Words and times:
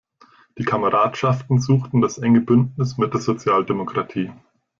Die 0.57 0.63
Kameradschaften 0.63 1.61
suchten 1.61 2.01
das 2.01 2.17
enge 2.17 2.41
Bündnis 2.41 2.97
mit 2.97 3.13
der 3.13 3.21
Sozialdemokratie. 3.21 4.31